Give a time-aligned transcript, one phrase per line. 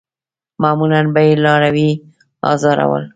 [0.61, 1.89] معمولاً به یې لاروي
[2.51, 3.03] آزارول.